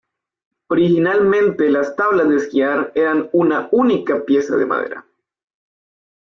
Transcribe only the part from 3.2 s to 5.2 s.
una única pieza de madera.